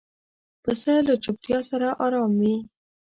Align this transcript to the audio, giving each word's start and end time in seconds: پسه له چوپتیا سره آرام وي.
پسه 0.63 0.93
له 1.07 1.13
چوپتیا 1.23 1.59
سره 1.69 1.87
آرام 2.05 2.31
وي. 2.41 2.55